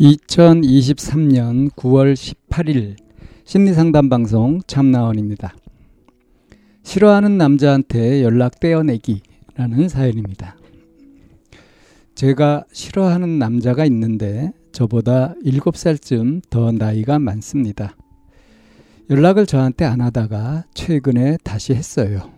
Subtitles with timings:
[0.00, 2.96] 2023년 9월 18일
[3.44, 5.54] 심리상담 방송 참나원입니다.
[6.82, 10.56] 싫어하는 남자한테 연락 떼어내기라는 사연입니다.
[12.14, 17.94] 제가 싫어하는 남자가 있는데 저보다 7살쯤 더 나이가 많습니다.
[19.10, 22.30] 연락을 저한테 안 하다가 최근에 다시 했어요.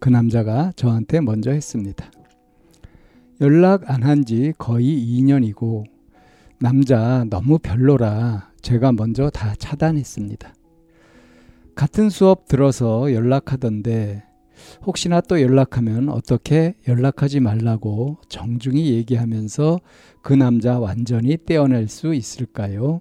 [0.00, 2.10] 그 남자가 저한테 먼저 했습니다.
[3.40, 5.95] 연락 안 한 지 거의 2년이고
[6.58, 10.54] 남자 너무 별로라 제가 먼저 다 차단했습니다.
[11.74, 14.24] 같은 수업 들어서 연락하던데
[14.86, 19.80] 혹시나 또 연락하면 어떻게 연락하지 말라고 정중히 얘기하면서
[20.22, 23.00] 그 남자 완전히 떼어낼 수 있을까요?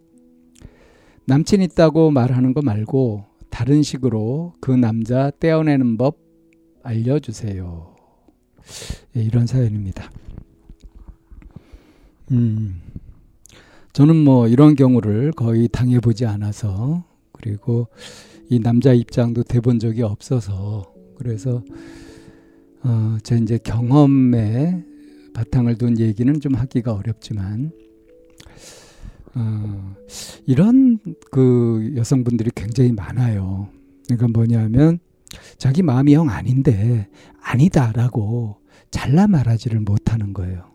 [1.25, 6.19] 남친 있다고 말하는 거 말고 다른 식으로 그 남자 떼어내는 법
[6.83, 7.95] 알려주세요.
[9.15, 10.11] 예, 이런 사연입니다.
[12.31, 12.81] 음,
[13.95, 17.87] 저는 뭐 이런 경우를 거의 당해보지 않아서 그리고
[18.49, 21.63] 이 남자 입장도 돼본 적이 없어서 그래서
[22.83, 24.83] 어, 제 이제 경험에
[25.33, 27.71] 바탕을 둔 얘기는 좀 하기가 어렵지만
[29.33, 29.95] 어,
[30.45, 30.99] 이런
[31.31, 33.69] 그 여성분들이 굉장히 많아요.
[34.09, 34.99] 그러니까 뭐냐면
[35.57, 37.07] 자기 마음이 영 아닌데
[37.41, 38.57] 아니다라고
[38.91, 40.74] 잘라 말하지를 못하는 거예요.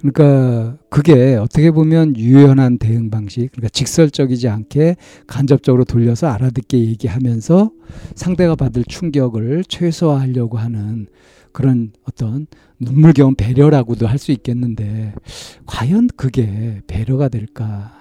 [0.00, 4.96] 그러니까 그게 어떻게 보면 유연한 대응 방식, 그러니까 직설적이지 않게
[5.26, 7.70] 간접적으로 돌려서 알아듣게 얘기하면서
[8.14, 11.06] 상대가 받을 충격을 최소화하려고 하는
[11.52, 12.46] 그런 어떤
[12.78, 15.12] 눈물겨운 배려라고도 할 수 있겠는데
[15.66, 17.92] 과연 그게 배려가 될까?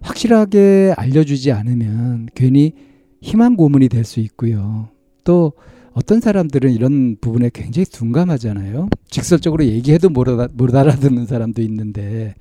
[0.00, 2.72] 확실하게 알려주지 않으면 괜히
[3.20, 4.88] 희망 고문이 될 수 있고요.
[5.24, 5.52] 또
[5.94, 8.88] 어떤 사람들은 이런 부분에 굉장히 둔감하잖아요.
[9.08, 12.34] 직설적으로 얘기해도 못, 알아, 못 알아듣는 사람도 있는데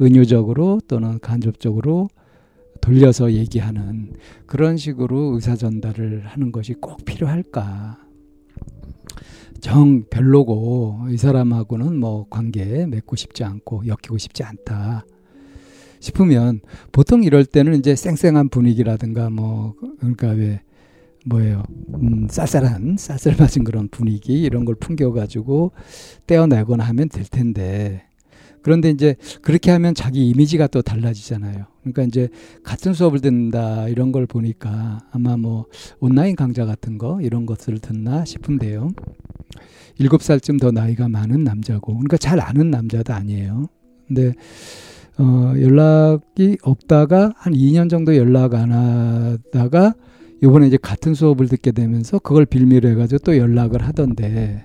[0.00, 2.08] 은유적으로 또는 간접적으로
[2.80, 4.12] 돌려서 얘기하는
[4.46, 7.98] 그런 식으로 의사 전달을 하는 것이 꼭 필요할까?
[9.60, 15.06] 정 별로고 이 사람하고는 뭐 관계 맺고 싶지 않고 엮이고 싶지 않다.
[16.00, 16.60] 싶으면
[16.92, 20.60] 보통 이럴 때는 이제 쌩쌩한 분위기라든가 뭐 그러니까 왜
[21.24, 21.62] 뭐예요?
[21.94, 25.72] 음, 쌀쌀한 쌀쌀 맞은 그런 분위기 이런 걸 풍겨가지고
[26.26, 28.04] 떼어내거나 하면 될 텐데
[28.64, 31.66] 그런데 이제 그렇게 하면 자기 이미지가 또 달라지잖아요.
[31.82, 32.28] 그러니까 이제
[32.62, 35.66] 같은 수업을 듣는다 이런 걸 보니까 아마 뭐
[36.00, 38.88] 온라인 강좌 같은 거 이런 것을 듣나 싶은데요.
[39.98, 43.66] 일곱 살쯤 더 나이가 많은 남자고 그러니까 잘 아는 남자도 아니에요.
[44.08, 44.32] 근데
[45.18, 49.94] 어 연락이 없다가 한 2년 정도 연락 안 하다가
[50.42, 54.64] 요번에 이제 같은 수업을 듣게 되면서 그걸 빌미로 해가지고 또 연락을 하던데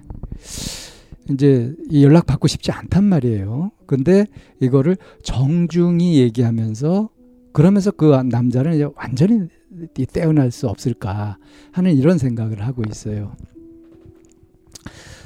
[1.30, 3.72] 이제 연락 받고 싶지 않단 말이에요.
[3.86, 4.26] 근데
[4.60, 7.10] 이거를 정중히 얘기하면서
[7.54, 9.48] 그러면서 그 남자를 이제 완전히
[10.12, 11.38] 떼어날 수 없을까
[11.72, 13.36] 하는 이런 생각을 하고 있어요.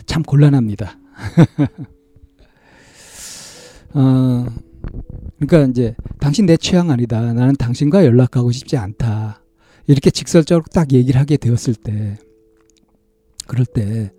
[0.06, 1.00] 참 곤란합니다.
[3.96, 4.46] 어,
[5.40, 7.34] 그러니까 이제 당신 내 취향 아니다.
[7.34, 9.43] 나는 당신과 연락하고 싶지 않다.
[9.88, 12.18] 이렇게 직설적으로 딱 얘기를 하게 되었을 때,
[13.48, 14.12] 그럴 때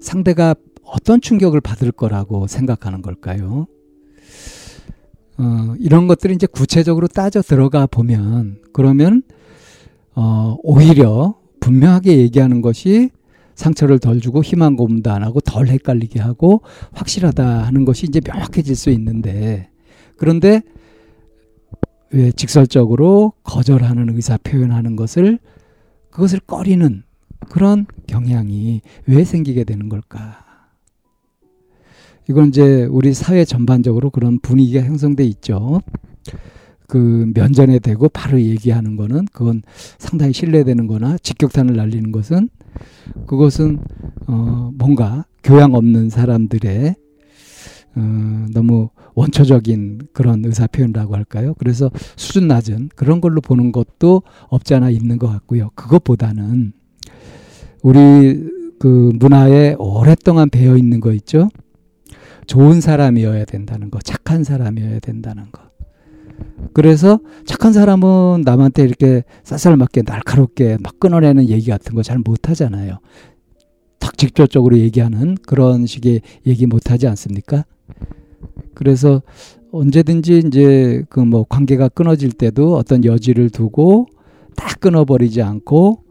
[0.00, 3.66] 상대가 어떤 충격을 받을 거라고 생각하는 걸까요?
[5.38, 9.22] 어, 이런 것들을 이제 구체적으로 따져 들어가 보면, 그러면,
[10.14, 13.10] 어, 오히려 분명하게 얘기하는 것이
[13.54, 16.62] 상처를 덜 주고 희망 고문도 안 하고 덜 헷갈리게 하고
[16.92, 19.68] 확실하다 하는 것이 이제 명확해질 수 있는데,
[20.16, 20.62] 그런데 왜
[22.36, 25.38] 직설적으로 거절하는 의사 표현하는 것을
[26.10, 27.02] 그것을 꺼리는
[27.48, 30.44] 그런 경향이 왜 생기게 되는 걸까?
[32.28, 35.80] 이건 이제 우리 사회 전반적으로 그런 분위기가 형성돼 있죠.
[36.88, 39.62] 그 면전에 대고 바로 얘기하는 거는 그건
[39.98, 42.48] 상당히 신뢰되는 거나 직격탄을 날리는 것은
[43.26, 43.78] 그것은
[44.28, 46.94] 어 뭔가 교양 없는 사람들의
[47.96, 51.54] 어 너무 원초적인 그런 의사 표현이라고 할까요?
[51.58, 55.70] 그래서 수준 낮은 그런 걸로 보는 것도 없지 않아 있는 것 같고요.
[55.74, 56.72] 그것보다는
[57.82, 58.44] 우리
[58.78, 61.48] 그 문화에 오랫동안 배어 있는 거 있죠.
[62.46, 65.62] 좋은 사람이어야 된다는 거, 착한 사람이어야 된다는 거.
[66.74, 72.98] 그래서 착한 사람은 남한테 이렇게 쌀쌀맞게 날카롭게 막 끊어내는 얘기 같은 거 잘 못하잖아요.
[74.06, 77.64] 딱 직접적으로 얘기하는 그런 식의 얘기 못하지 않습니까?
[78.72, 79.20] 그래서
[79.72, 84.06] 언제든지 이제 그 뭐 관계가 끊어질 때도 어떤 여지를 두고
[84.54, 86.04] 딱 끊어버리지 않고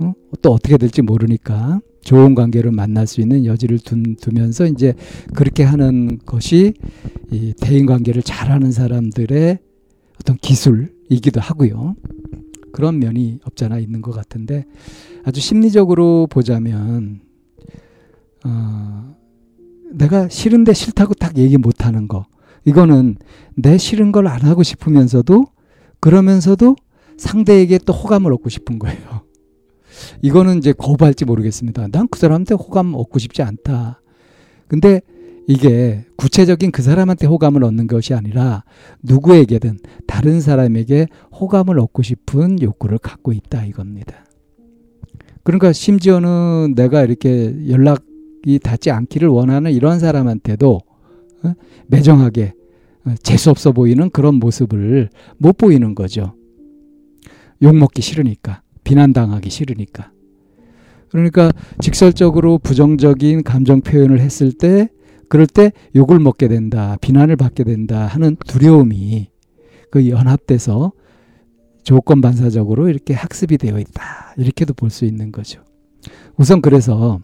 [0.00, 0.12] 어?
[0.42, 4.92] 또 어떻게 될지 모르니까 좋은 관계를 만날 수 있는 여지를 둔, 두면서 이제
[5.34, 6.74] 그렇게 하는 것이
[7.32, 9.58] 이 대인 관계를 잘하는 사람들의
[10.20, 11.96] 어떤 기술이기도 하고요.
[12.78, 14.64] 그런 면이 없잖아 있는 것 같은데
[15.24, 17.22] 아주 심리적으로 보자면
[18.46, 19.16] 어,
[19.90, 22.26] 내가 싫은데 싫다고 딱 얘기 못하는 거
[22.64, 23.16] 이거는
[23.56, 25.46] 내 싫은 걸 안 하고 싶으면서도
[25.98, 26.76] 그러면서도
[27.16, 29.22] 상대에게 또 호감을 얻고 싶은 거예요.
[30.22, 31.88] 이거는 이제 거부할지 모르겠습니다.
[31.88, 34.00] 난 그 사람한테 호감 얻고 싶지 않다.
[34.68, 35.00] 근데
[35.48, 38.64] 이게 구체적인 그 사람한테 호감을 얻는 것이 아니라
[39.02, 44.26] 누구에게든 다른 사람에게 호감을 얻고 싶은 욕구를 갖고 있다 이겁니다.
[45.44, 50.80] 그러니까 심지어는 내가 이렇게 연락이 닿지 않기를 원하는 이런 사람한테도
[51.44, 51.54] 어,
[51.86, 52.52] 매정하게
[53.06, 55.08] 어, 재수없어 보이는 그런 모습을
[55.38, 56.34] 못 보이는 거죠.
[57.62, 58.60] 욕먹기 싫으니까.
[58.84, 60.12] 비난당하기 싫으니까.
[61.08, 61.50] 그러니까
[61.80, 64.90] 직설적으로 부정적인 감정 표현을 했을 때
[65.28, 69.28] 그럴 때 욕을 먹게 된다, 비난을 받게 된다 하는 두려움이
[69.90, 70.92] 그 연합돼서
[71.82, 74.34] 조건 반사적으로 이렇게 학습이 되어 있다.
[74.36, 75.62] 이렇게도 볼 수 있는 거죠.
[76.36, 77.20] 우선 그래서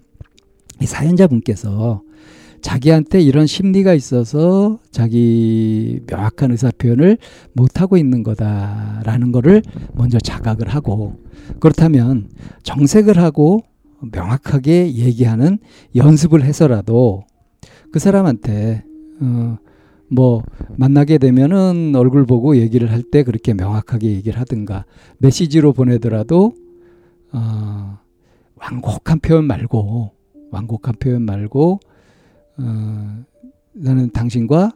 [0.80, 2.02] 이 사연자분께서
[2.62, 7.18] 자기한테 이런 심리가 있어서 자기 명확한 의사 표현을
[7.52, 9.62] 못 하고 있는 거다라는 거를
[9.92, 11.16] 먼저 자각을 하고
[11.60, 12.30] 그렇다면
[12.62, 13.60] 정색을 하고
[14.00, 15.58] 명확하게 얘기하는
[15.94, 17.24] 연습을 해서라도
[17.94, 18.84] 그 사람한테
[19.20, 19.58] 어
[20.08, 20.42] 뭐
[20.76, 24.86] 만나게 되면은 얼굴 보고 얘기를 할 때 그렇게 명확하게 얘기를 하든가
[25.18, 26.54] 메시지로 보내더라도
[27.32, 27.98] 어
[28.56, 30.12] 완곡한 표현 말고
[30.50, 31.80] 완곡한 표현 말고
[32.56, 33.24] 어,
[33.72, 34.72] 나는 당신과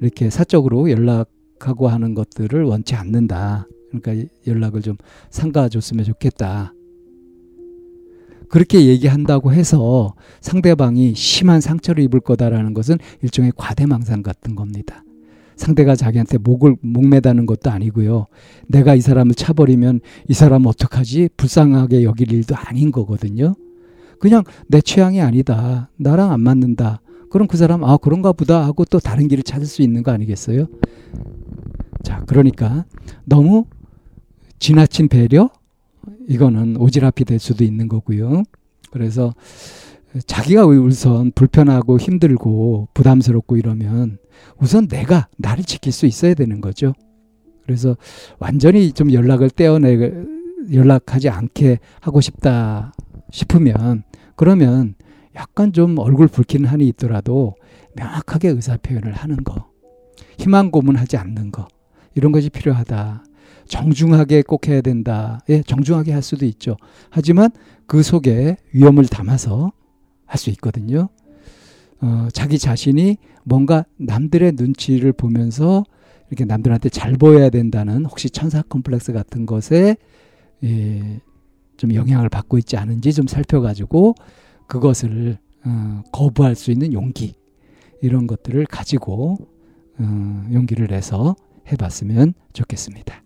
[0.00, 3.66] 이렇게 사적으로 연락하고 하는 것들을 원치 않는다.
[3.90, 4.96] 그러니까 연락을 좀
[5.30, 6.72] 삼가줬으면 좋겠다.
[8.48, 15.02] 그렇게 얘기한다고 해서 상대방이 심한 상처를 입을 거다라는 것은 일종의 과대망상 같은 겁니다.
[15.56, 18.26] 상대가 자기한테 목을 목매다는 것도 아니고요.
[18.68, 21.30] 내가 이 사람을 차버리면 이 사람 어떡하지?
[21.36, 23.54] 불쌍하게 여길 일도 아닌 거거든요.
[24.20, 25.90] 그냥 내 취향이 아니다.
[25.96, 27.00] 나랑 안 맞는다.
[27.30, 30.66] 그럼 그 사람 아 그런가 보다 하고 또 다른 길을 찾을 수 있는 거 아니겠어요?
[32.02, 32.84] 자, 그러니까
[33.24, 33.64] 너무
[34.58, 35.50] 지나친 배려
[36.28, 38.42] 이거는 오지랖이 될 수도 있는 거고요.
[38.90, 39.34] 그래서
[40.26, 44.18] 자기가 우선 불편하고 힘들고 부담스럽고 이러면
[44.58, 46.92] 우선 내가 나를 지킬 수 있어야 되는 거죠.
[47.64, 47.96] 그래서
[48.38, 50.12] 완전히 좀 연락을 떼어내
[50.72, 52.92] 연락하지 않게 하고 싶다
[53.30, 54.04] 싶으면
[54.36, 54.94] 그러면
[55.34, 57.54] 약간 좀 얼굴 붉히는 한이 있더라도
[57.94, 59.70] 명확하게 의사 표현을 하는 거.
[60.38, 61.68] 희망 고문하지 않는 거.
[62.14, 63.24] 이런 것이 필요하다.
[63.66, 65.40] 정중하게 꼭 해야 된다.
[65.48, 66.76] 예, 정중하게 할 수도 있죠.
[67.10, 67.50] 하지만
[67.86, 69.72] 그 속에 위험을 담아서
[70.26, 71.08] 할 수 있거든요.
[72.00, 75.84] 어, 자기 자신이 뭔가 남들의 눈치를 보면서
[76.28, 79.96] 이렇게 남들한테 잘 보여야 된다는 혹시 천사 컴플렉스 같은 것에
[80.64, 81.20] 예,
[81.76, 84.14] 좀 영향을 받고 있지 않은지 좀 살펴가지고
[84.66, 87.34] 그것을 어, 거부할 수 있는 용기
[88.02, 89.38] 이런 것들을 가지고
[89.98, 91.36] 어, 용기를 내서
[91.70, 93.25] 해봤으면 좋겠습니다.